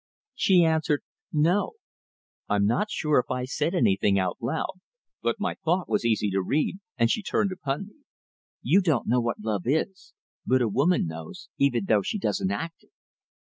[0.33, 1.73] She answered: "No."
[2.49, 4.79] I'm not sure if I said anything out loud,
[5.21, 7.97] but my thought was easy to read, and she turned upon me.
[8.63, 10.15] "You don't know what love is.
[10.43, 12.89] But a woman knows, even though she doesn't act it."